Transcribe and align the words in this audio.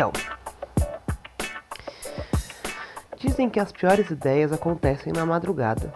Então, 0.00 0.12
dizem 3.18 3.50
que 3.50 3.60
as 3.60 3.70
piores 3.70 4.08
ideias 4.08 4.50
acontecem 4.50 5.12
na 5.12 5.26
madrugada. 5.26 5.92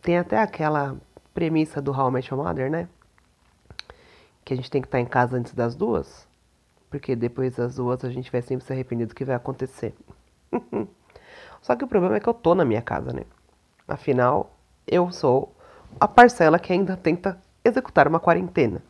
Tem 0.00 0.16
até 0.16 0.38
aquela 0.38 0.96
premissa 1.34 1.82
do 1.82 1.92
How 1.92 2.08
I 2.08 2.12
Met 2.12 2.32
Your 2.32 2.42
Mother, 2.42 2.70
né? 2.70 2.88
Que 4.42 4.54
a 4.54 4.56
gente 4.56 4.70
tem 4.70 4.80
que 4.80 4.88
estar 4.88 4.98
em 4.98 5.04
casa 5.04 5.36
antes 5.36 5.52
das 5.52 5.74
duas, 5.74 6.26
porque 6.88 7.14
depois 7.14 7.56
das 7.56 7.74
duas 7.74 8.02
a 8.02 8.08
gente 8.08 8.32
vai 8.32 8.40
sempre 8.40 8.64
se 8.64 8.72
arrepender 8.72 9.04
do 9.04 9.14
que 9.14 9.22
vai 9.22 9.36
acontecer. 9.36 9.94
Só 11.60 11.76
que 11.76 11.84
o 11.84 11.86
problema 11.86 12.16
é 12.16 12.20
que 12.20 12.30
eu 12.30 12.34
tô 12.34 12.54
na 12.54 12.64
minha 12.64 12.80
casa, 12.80 13.12
né? 13.12 13.24
Afinal, 13.86 14.56
eu 14.86 15.12
sou 15.12 15.54
a 16.00 16.08
parcela 16.08 16.58
que 16.58 16.72
ainda 16.72 16.96
tenta 16.96 17.38
executar 17.62 18.08
uma 18.08 18.18
quarentena. 18.18 18.82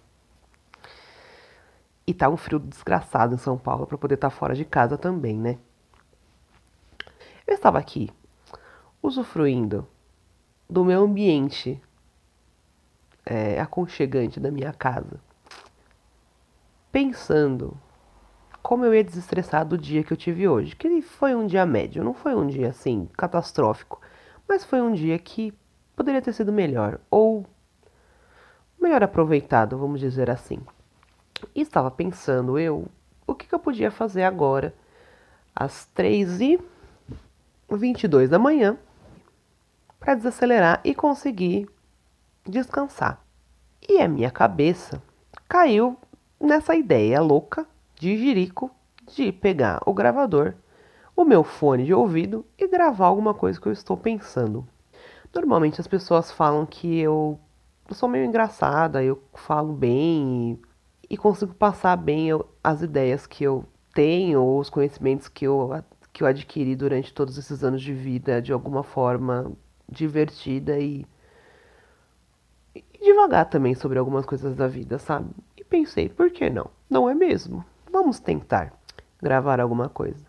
E 2.07 2.13
tá 2.13 2.29
um 2.29 2.37
frio 2.37 2.59
desgraçado 2.59 3.35
em 3.35 3.39
São 3.39 3.57
Paulo 3.57 3.87
para 3.87 3.99
poder 3.99 4.15
estar 4.15 4.31
tá 4.31 4.37
fora 4.37 4.55
de 4.55 4.65
casa 4.65 4.99
também, 4.99 5.37
né? 5.37 5.59
Eu 7.47 7.55
estava 7.55 7.79
aqui 7.79 8.11
usufruindo 9.03 9.87
do 10.69 10.85
meu 10.85 11.03
ambiente 11.03 11.81
é, 13.27 13.61
aconchegante 13.61 14.41
da 14.41 14.51
minha 14.51 14.73
casa, 14.73 15.21
pensando 16.91 17.77
como 18.63 18.85
eu 18.85 18.95
ia 18.95 19.05
desestressar 19.05 19.67
do 19.67 19.77
dia 19.77 20.05
que 20.05 20.13
eu 20.13 20.17
tive 20.17 20.47
hoje, 20.47 20.77
que 20.77 21.03
foi 21.03 21.35
um 21.35 21.47
dia 21.47 21.67
médio, 21.67 22.05
não 22.05 22.15
foi 22.15 22.35
um 22.35 22.47
dia 22.47 22.69
assim 22.69 23.09
catastrófico, 23.17 24.01
mas 24.49 24.65
foi 24.65 24.81
um 24.81 24.93
dia 24.93 25.19
que 25.19 25.53
poderia 25.97 26.23
ter 26.23 26.33
sido 26.33 26.53
melhor 26.53 27.01
ou 27.11 27.45
melhor 28.81 29.03
aproveitado, 29.03 29.77
vamos 29.77 30.01
dizer 30.01 30.31
assim. 30.31 30.61
E 31.55 31.61
estava 31.63 31.91
pensando 31.91 32.59
eu, 32.59 32.87
o 33.27 33.35
que, 33.35 33.47
que 33.47 33.55
eu 33.55 33.59
podia 33.59 33.91
fazer 33.91 34.23
agora, 34.23 34.75
às 35.55 35.87
3 35.87 36.41
e 36.41 36.61
22 37.71 38.31
da 38.31 38.39
manhã, 38.39 38.77
para 39.99 40.15
desacelerar 40.15 40.81
e 40.85 40.95
conseguir 40.95 41.69
descansar. 42.45 43.25
E 43.89 44.01
a 44.01 44.09
minha 44.09 44.31
cabeça 44.31 45.03
caiu 45.49 45.97
nessa 46.41 46.75
ideia 46.75 47.21
louca 47.21 47.67
de 47.95 48.17
jirico 48.17 48.71
de 49.15 49.33
pegar 49.33 49.81
o 49.87 49.93
gravador, 49.93 50.55
o 51.17 51.25
meu 51.25 51.45
fone 51.45 51.85
de 51.85 51.95
ouvido 51.95 52.45
e 52.59 52.67
gravar 52.67 53.07
alguma 53.07 53.35
coisa 53.35 53.61
que 53.61 53.67
eu 53.67 53.73
estou 53.73 53.97
pensando. 53.97 54.67
Normalmente 55.35 55.81
as 55.81 55.87
pessoas 55.87 56.31
falam 56.31 56.67
que 56.67 56.99
eu, 56.99 57.39
eu 57.89 57.95
sou 57.95 58.09
meio 58.09 58.25
engraçada, 58.25 59.03
eu 59.03 59.23
falo 59.35 59.73
bem 59.73 60.61
e, 61.13 61.17
consigo 61.19 61.53
passar 61.53 61.95
bem 61.95 62.27
eu, 62.27 62.49
as 62.65 62.81
ideias 62.81 63.27
que 63.27 63.45
eu 63.45 63.67
tenho 63.93 64.43
ou 64.43 64.59
os 64.59 64.71
conhecimentos 64.71 65.29
que 65.29 65.47
eu, 65.47 65.85
que 66.11 66.23
eu 66.23 66.27
adquiri 66.27 66.75
durante 66.75 67.13
todos 67.13 67.37
esses 67.37 67.63
anos 67.63 67.83
de 67.83 67.93
vida 67.93 68.41
de 68.41 68.51
alguma 68.51 68.83
forma 68.83 69.53
divertida 69.87 70.79
e, 70.79 71.07
e 72.75 72.83
devagar 72.99 73.51
também 73.51 73.75
sobre 73.75 73.99
algumas 73.99 74.25
coisas 74.25 74.57
da 74.57 74.67
vida, 74.67 74.99
sabe? 74.99 75.29
E 75.55 75.63
pensei, 75.63 76.09
por 76.09 76.31
que 76.31 76.49
não? 76.49 76.71
Não 76.89 77.11
é 77.11 77.15
mesmo? 77.15 77.63
Vamos 77.93 78.19
tentar 78.19 78.73
gravar 79.21 79.61
alguma 79.61 79.91
coisa. 79.91 80.25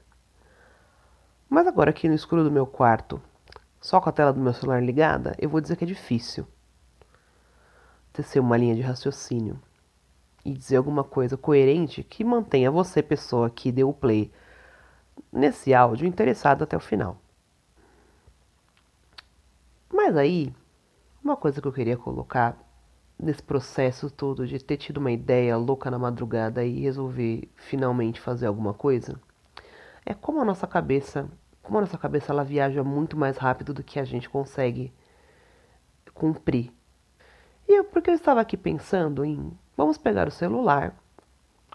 Mas 1.50 1.65
agora 1.65 1.91
aqui 1.91 2.09
no 2.09 2.15
escuro 2.15 2.44
do 2.44 2.51
meu 2.51 2.67
quarto, 2.67 3.21
só 3.79 4.01
com 4.01 4.09
a 4.09 4.11
tela 4.11 4.33
do 4.33 4.41
meu 4.41 4.51
celular 4.53 4.83
ligada, 4.83 5.33
eu 5.39 5.47
vou 5.47 5.61
dizer 5.61 5.77
que 5.77 5.85
é 5.85 5.88
difícil 5.88 6.45
tecer 8.11 8.41
uma 8.41 8.57
linha 8.57 8.75
de 8.75 8.81
raciocínio 8.81 9.57
e 10.45 10.53
dizer 10.53 10.77
alguma 10.77 11.03
coisa 11.03 11.37
coerente 11.37 12.03
que 12.03 12.23
mantenha 12.23 12.69
você, 12.69 13.01
pessoa 13.01 13.49
que 13.49 13.71
deu 13.71 13.89
o 13.89 13.93
play 13.93 14.31
nesse 15.31 15.73
áudio, 15.73 16.07
interessado 16.07 16.63
até 16.63 16.75
o 16.75 16.79
final. 16.79 17.17
Mas 19.91 20.17
aí, 20.17 20.53
uma 21.23 21.37
coisa 21.37 21.61
que 21.61 21.67
eu 21.67 21.73
queria 21.73 21.95
colocar 21.95 22.57
nesse 23.17 23.41
processo 23.41 24.09
todo 24.09 24.45
de 24.45 24.59
ter 24.59 24.77
tido 24.77 24.97
uma 24.97 25.11
ideia 25.11 25.55
louca 25.55 25.89
na 25.89 25.97
madrugada 25.97 26.65
e 26.65 26.81
resolver 26.81 27.49
finalmente 27.55 28.19
fazer 28.19 28.47
alguma 28.47 28.73
coisa, 28.73 29.19
é 30.05 30.13
como 30.13 30.41
a 30.41 30.45
nossa 30.45 30.67
cabeça, 30.67 31.29
como 31.61 31.77
a 31.77 31.81
nossa 31.81 31.97
cabeça 31.97 32.33
ela 32.33 32.43
viaja 32.43 32.83
muito 32.83 33.15
mais 33.15 33.37
rápido 33.37 33.73
do 33.73 33.83
que 33.83 33.99
a 33.99 34.03
gente 34.03 34.29
consegue 34.29 34.91
cumprir. 36.13 36.71
E 37.67 37.73
eu, 37.77 37.85
porque 37.85 38.09
eu 38.09 38.15
estava 38.15 38.41
aqui 38.41 38.57
pensando 38.57 39.23
em 39.23 39.57
vamos 39.75 39.97
pegar 39.97 40.28
o 40.28 40.31
celular, 40.31 40.95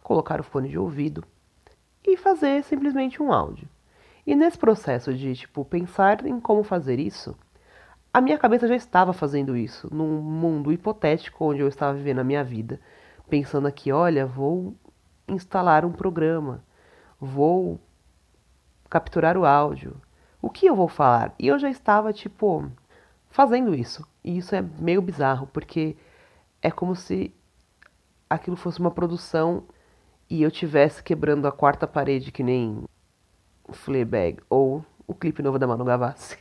colocar 0.03 0.41
o 0.41 0.45
fone 0.45 0.69
de 0.69 0.79
ouvido 0.79 1.25
e 2.07 2.17
fazer 2.17 2.63
simplesmente 2.65 3.23
um 3.23 3.33
áudio. 3.33 3.69
E 4.27 4.35
nesse 4.35 4.59
processo 4.59 5.15
de 5.15 5.35
tipo 5.35 5.65
pensar 5.65 6.27
em 6.27 6.39
como 6.39 6.63
fazer 6.63 6.99
isso, 6.99 7.37
a 8.13 8.21
minha 8.21 8.39
cabeça 8.39 8.67
já 8.67 8.77
estava 8.77 9.13
fazendo 9.13 9.57
isso, 9.57 9.89
num 9.95 10.21
mundo 10.21 10.73
hipotético 10.73 11.45
onde 11.45 11.61
eu 11.61 11.69
estava 11.69 11.95
vivendo 11.97 12.21
a 12.21 12.25
minha 12.25 12.43
vida, 12.43 12.81
pensando 13.29 13.69
aqui, 13.69 13.93
olha, 13.93 14.27
vou 14.27 14.75
instalar 15.29 15.85
um 15.85 15.93
programa, 15.93 16.65
vou 17.21 17.79
capturar 18.89 19.37
o 19.37 19.45
áudio. 19.45 19.97
O 20.41 20.49
que 20.49 20.67
eu 20.67 20.75
vou 20.75 20.89
falar? 20.89 21.35
E 21.39 21.49
eu 21.49 21.59
já 21.59 21.69
estava 21.69 22.13
tipo 22.13 22.71
fazendo 23.31 23.75
isso. 23.75 24.07
E 24.25 24.39
isso 24.39 24.55
é 24.55 24.63
meio 24.63 25.03
bizarro, 25.03 25.47
porque 25.47 25.97
é 26.63 26.71
como 26.71 26.97
se 26.97 27.33
aquilo 28.29 28.57
fosse 28.57 28.79
uma 28.81 28.91
produção 28.91 29.65
e 30.29 30.43
eu 30.43 30.51
tivesse 30.51 31.03
quebrando 31.03 31.47
a 31.47 31.53
quarta 31.53 31.87
parede 31.87 32.31
que 32.31 32.43
nem 32.43 32.85
Fleabag 33.71 34.39
ou 34.49 34.85
o 35.07 35.15
clipe 35.15 35.43
novo 35.43 35.59
da 35.59 35.67
Manu 35.67 35.85
Gavassi 35.85 36.37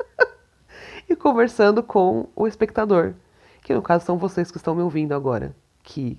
e 1.08 1.16
conversando 1.16 1.82
com 1.82 2.28
o 2.36 2.46
espectador, 2.46 3.14
que 3.62 3.74
no 3.74 3.82
caso 3.82 4.04
são 4.04 4.18
vocês 4.18 4.50
que 4.50 4.58
estão 4.58 4.74
me 4.74 4.82
ouvindo 4.82 5.12
agora, 5.12 5.54
que 5.82 6.18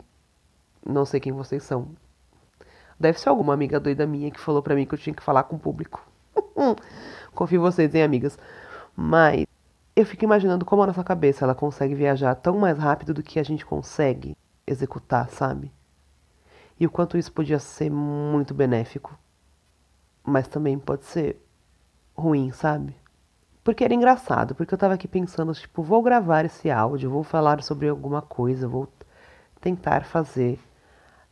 não 0.86 1.06
sei 1.06 1.20
quem 1.20 1.32
vocês 1.32 1.64
são. 1.64 1.90
Deve 3.00 3.20
ser 3.20 3.30
alguma 3.30 3.54
amiga 3.54 3.80
doida 3.80 4.06
minha 4.06 4.32
que 4.32 4.40
falou 4.40 4.62
para 4.62 4.76
mim 4.76 4.86
que 4.86 4.94
eu 4.94 5.00
tinha 5.00 5.14
que 5.14 5.24
falar 5.24 5.44
com 5.44 5.56
o 5.56 5.60
público. 5.60 6.06
Confio 7.34 7.58
em 7.58 7.62
vocês, 7.62 7.94
hein, 7.96 8.04
amigas. 8.04 8.38
Mas 8.96 9.46
eu 9.96 10.06
fico 10.06 10.24
imaginando 10.24 10.66
como 10.66 10.84
a 10.84 10.88
nossa 10.88 11.04
cabeça 11.04 11.46
ela 11.46 11.56
consegue 11.56 11.96
viajar 11.96 12.36
tão 12.36 12.58
mais 12.58 12.78
rápido 12.78 13.14
do 13.14 13.24
que 13.24 13.40
a 13.40 13.44
gente 13.44 13.66
consegue 13.66 14.38
executar, 14.66 15.30
sabe? 15.30 15.72
E 16.80 16.86
o 16.86 16.90
quanto 16.90 17.18
isso 17.18 17.32
podia 17.32 17.60
ser 17.60 17.92
muito 17.92 18.54
benéfico. 18.54 19.18
Mas 20.24 20.48
também 20.48 20.80
pode 20.80 21.06
ser 21.06 21.40
ruim, 22.16 22.52
sabe? 22.52 22.96
Porque 23.64 23.84
era 23.84 23.94
engraçado, 23.94 24.56
porque 24.56 24.74
eu 24.74 24.78
tava 24.78 24.96
aqui 24.96 25.08
pensando, 25.08 25.54
tipo, 25.54 25.84
vou 25.84 26.02
gravar 26.02 26.46
esse 26.46 26.72
áudio, 26.72 27.12
vou 27.12 27.24
falar 27.24 27.62
sobre 27.62 27.88
alguma 27.88 28.22
coisa, 28.22 28.68
vou 28.68 28.88
tentar 29.60 30.06
fazer 30.06 30.60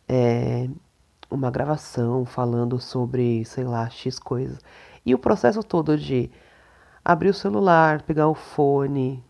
é, 0.07 0.69
uma 1.29 1.49
gravação 1.49 2.25
falando 2.25 2.79
sobre, 2.79 3.43
sei 3.45 3.63
lá, 3.63 3.89
X 3.89 4.19
coisas. 4.19 4.59
E 5.05 5.15
o 5.15 5.19
processo 5.19 5.63
todo 5.63 5.97
de 5.97 6.29
abrir 7.09 7.29
o 7.29 7.33
celular, 7.33 8.03
pegar 8.03 8.27
o 8.27 8.35
fone, 8.35 9.23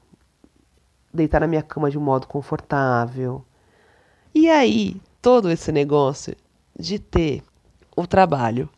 deitar 1.13 1.39
na 1.39 1.47
minha 1.47 1.63
cama 1.63 1.89
de 1.89 1.97
um 1.97 2.01
modo 2.01 2.27
confortável. 2.27 3.41
E 4.35 4.49
aí, 4.49 5.01
todo 5.21 5.49
esse 5.49 5.71
negócio 5.71 6.35
de 6.77 6.99
ter 6.99 7.41
o 7.95 8.05
trabalho 8.05 8.69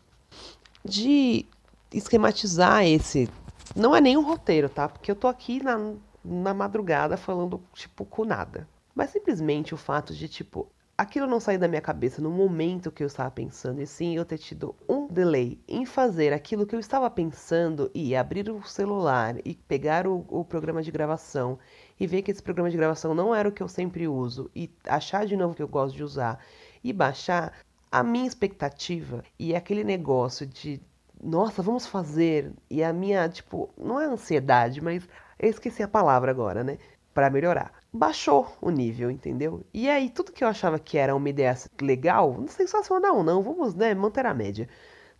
de 0.84 1.44
esquematizar 1.92 2.84
esse 2.84 3.28
não 3.74 3.94
é 3.94 4.00
nenhum 4.00 4.22
roteiro, 4.22 4.68
tá? 4.68 4.88
Porque 4.88 5.10
eu 5.10 5.16
tô 5.16 5.26
aqui 5.26 5.60
na, 5.60 5.94
na 6.24 6.54
madrugada 6.54 7.16
falando, 7.16 7.60
tipo, 7.74 8.04
com 8.04 8.24
nada. 8.24 8.68
Mas 8.94 9.10
simplesmente 9.10 9.74
o 9.74 9.76
fato 9.76 10.14
de, 10.14 10.28
tipo, 10.28 10.68
aquilo 10.96 11.26
não 11.26 11.40
sair 11.40 11.58
da 11.58 11.68
minha 11.68 11.80
cabeça 11.80 12.20
no 12.20 12.30
momento 12.30 12.92
que 12.92 13.02
eu 13.02 13.06
estava 13.06 13.30
pensando, 13.30 13.80
e 13.80 13.86
sim 13.86 14.16
eu 14.16 14.24
ter 14.24 14.38
tido 14.38 14.74
um 14.88 15.06
delay 15.08 15.58
em 15.66 15.84
fazer 15.84 16.32
aquilo 16.32 16.66
que 16.66 16.74
eu 16.74 16.80
estava 16.80 17.10
pensando 17.10 17.90
e 17.94 18.14
abrir 18.14 18.50
o 18.50 18.62
celular 18.64 19.36
e 19.44 19.54
pegar 19.54 20.06
o, 20.06 20.24
o, 20.28 20.44
programa 20.44 20.82
de 20.82 20.90
gravação 20.90 21.58
e 21.98 22.06
ver 22.06 22.22
que 22.22 22.30
esse 22.30 22.42
programa 22.42 22.70
de 22.70 22.76
gravação 22.76 23.14
não 23.14 23.34
era 23.34 23.48
o 23.48 23.52
que 23.52 23.62
eu 23.62 23.68
sempre 23.68 24.06
uso 24.06 24.50
e 24.54 24.70
achar 24.86 25.26
de 25.26 25.36
novo 25.36 25.54
que 25.54 25.62
eu 25.62 25.68
gosto 25.68 25.96
de 25.96 26.04
usar 26.04 26.38
e 26.84 26.92
baixar, 26.92 27.52
a 27.90 28.02
minha 28.02 28.26
expectativa 28.26 29.22
e 29.38 29.54
aquele 29.54 29.84
negócio 29.84 30.46
de 30.46 30.80
nossa, 31.22 31.62
vamos 31.62 31.86
fazer. 31.86 32.52
E 32.68 32.82
a 32.82 32.92
minha, 32.92 33.28
tipo, 33.28 33.72
não 33.78 34.00
é 34.00 34.06
ansiedade, 34.06 34.80
mas 34.80 35.08
eu 35.38 35.48
esqueci 35.48 35.82
a 35.82 35.88
palavra 35.88 36.30
agora, 36.30 36.64
né? 36.64 36.78
Para 37.14 37.30
melhorar. 37.30 37.81
Baixou 37.92 38.56
o 38.60 38.70
nível, 38.70 39.10
entendeu? 39.10 39.64
E 39.72 39.88
aí, 39.88 40.10
tudo 40.10 40.32
que 40.32 40.42
eu 40.42 40.48
achava 40.48 40.78
que 40.78 40.98
era 40.98 41.14
uma 41.14 41.28
ideia 41.28 41.54
legal, 41.80 42.44
sensacional, 42.48 43.22
não, 43.22 43.42
vamos, 43.42 43.74
né, 43.74 43.94
manter 43.94 44.26
a 44.26 44.34
média. 44.34 44.68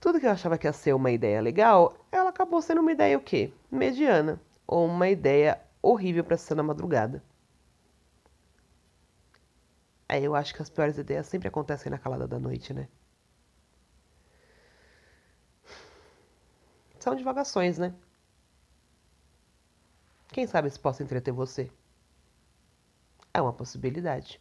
Tudo 0.01 0.19
que 0.21 0.27
eu 0.27 0.31
achava 0.31 0.59
que 0.59 0.67
ia 0.67 0.73
ser 0.73 0.95
uma 0.95 1.11
ideia 1.11 1.41
legal, 1.41 1.95
ela 2.11 2.31
acabou 2.31 2.61
sendo 2.63 2.81
uma 2.81 2.93
ideia 2.93 3.17
o 3.19 3.23
quê? 3.23 3.53
Mediana. 3.71 4.41
Ou 4.67 4.87
uma 4.87 5.09
ideia 5.09 5.61
horrível 5.83 6.25
para 6.25 6.37
ser 6.37 6.55
na 6.55 6.63
madrugada. 6.63 7.23
É, 10.09 10.21
eu 10.21 10.35
acho 10.37 10.55
que 10.55 10.63
as 10.63 10.71
piores 10.71 10.97
ideias 10.99 11.27
sempre 11.27 11.49
acontecem 11.49 11.91
na 11.91 11.99
calada 11.99 12.29
da 12.29 12.39
noite, 12.39 12.73
né? 12.73 12.89
São 16.99 17.15
divagações, 17.15 17.77
né? 17.79 17.93
Quem 20.33 20.47
sabe 20.49 20.69
se 20.69 20.81
possa 20.81 21.03
entreter 21.05 21.33
você? 21.33 21.71
É 23.35 23.43
uma 23.43 23.53
possibilidade. 23.53 24.41